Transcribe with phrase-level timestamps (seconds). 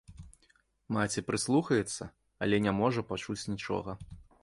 [0.97, 2.03] Маці прыслухаецца,
[2.47, 3.91] але не можа пачуць нічога.